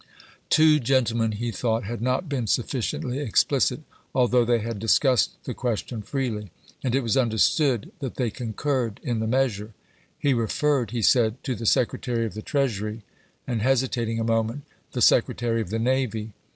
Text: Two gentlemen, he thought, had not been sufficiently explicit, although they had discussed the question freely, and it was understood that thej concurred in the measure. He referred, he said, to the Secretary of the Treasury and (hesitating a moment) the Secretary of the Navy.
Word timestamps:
Two 0.49 0.79
gentlemen, 0.79 1.33
he 1.33 1.51
thought, 1.51 1.83
had 1.83 2.01
not 2.01 2.27
been 2.27 2.47
sufficiently 2.47 3.19
explicit, 3.19 3.81
although 4.15 4.43
they 4.43 4.57
had 4.57 4.79
discussed 4.79 5.37
the 5.43 5.53
question 5.53 6.01
freely, 6.01 6.49
and 6.83 6.95
it 6.95 7.01
was 7.03 7.15
understood 7.15 7.91
that 7.99 8.15
thej 8.15 8.33
concurred 8.33 8.99
in 9.03 9.19
the 9.19 9.27
measure. 9.27 9.75
He 10.17 10.33
referred, 10.33 10.89
he 10.89 11.03
said, 11.03 11.43
to 11.43 11.53
the 11.53 11.67
Secretary 11.67 12.25
of 12.25 12.33
the 12.33 12.41
Treasury 12.41 13.03
and 13.45 13.61
(hesitating 13.61 14.19
a 14.19 14.23
moment) 14.23 14.63
the 14.93 15.03
Secretary 15.03 15.61
of 15.61 15.69
the 15.69 15.77
Navy. 15.77 16.33